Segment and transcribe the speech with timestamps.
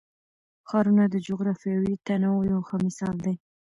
[0.67, 3.35] ښارونه د جغرافیوي تنوع یو ښه مثال دی.